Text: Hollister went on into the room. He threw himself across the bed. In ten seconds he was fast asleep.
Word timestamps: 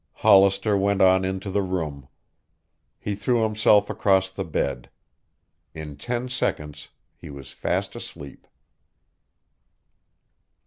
Hollister 0.13 0.75
went 0.75 0.99
on 0.99 1.23
into 1.23 1.51
the 1.51 1.61
room. 1.61 2.07
He 2.97 3.13
threw 3.13 3.43
himself 3.43 3.87
across 3.87 4.31
the 4.31 4.43
bed. 4.43 4.89
In 5.75 5.95
ten 5.95 6.27
seconds 6.27 6.89
he 7.15 7.29
was 7.29 7.51
fast 7.51 7.95
asleep. 7.95 8.47